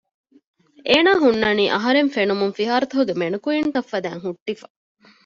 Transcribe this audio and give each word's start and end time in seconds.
އޭނަ 0.87 1.11
ހުންނަނީ 1.21 1.65
އަހަރެން 1.75 2.11
ފެނުމުން 2.15 2.53
ފިހާރަތަކުގެ 2.57 3.13
މެނިކުއިންތައް 3.21 3.89
ފަދައިން 3.91 4.23
ހުއްޓިފަ 4.25 4.67